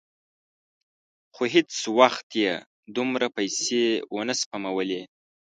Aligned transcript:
خو 1.33 1.43
هېڅ 1.53 1.69
وخت 1.99 2.27
یې 2.41 2.53
دومره 2.95 3.27
پیسې 3.37 3.83
ونه 4.15 4.33
سپمولې. 4.41 5.01